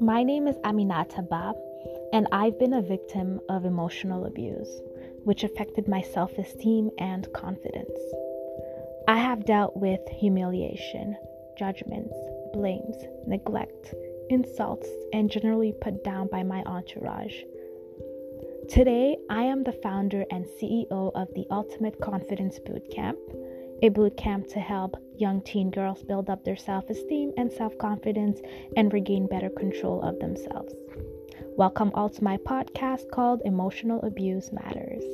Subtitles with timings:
[0.00, 1.56] My name is Aminata Bab,
[2.12, 4.80] and I've been a victim of emotional abuse,
[5.24, 7.98] which affected my self esteem and confidence.
[9.08, 11.16] I have dealt with humiliation,
[11.58, 12.14] judgments,
[12.52, 13.92] blames, neglect,
[14.30, 17.34] insults, and generally put down by my entourage.
[18.68, 23.16] Today, I am the founder and CEO of the Ultimate Confidence Bootcamp,
[23.82, 27.76] a boot camp to help young teen girls build up their self esteem and self
[27.78, 28.40] confidence
[28.76, 30.74] and regain better control of themselves.
[31.56, 35.04] Welcome all to my podcast called Emotional Abuse Matters.